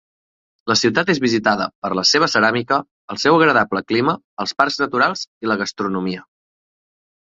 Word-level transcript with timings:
La 0.71 0.77
ciutat 0.79 1.11
és 1.13 1.19
visitada 1.25 1.67
per 1.87 1.91
la 1.99 2.05
seva 2.13 2.31
ceràmica, 2.37 2.81
el 3.17 3.23
seu 3.27 3.39
agradable 3.39 3.85
clima, 3.93 4.19
els 4.47 4.59
parcs 4.63 4.83
naturals 4.87 5.27
i 5.47 5.55
la 5.55 5.63
gastronomia. 5.65 6.31